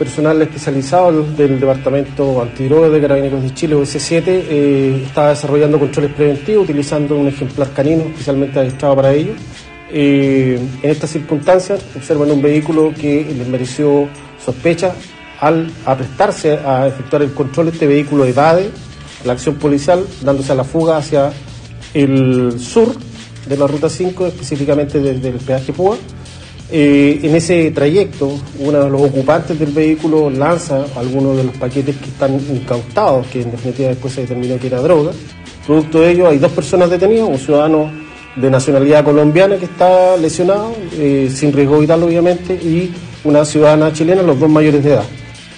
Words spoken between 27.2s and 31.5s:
en ese trayecto, uno de los ocupantes del vehículo lanza algunos de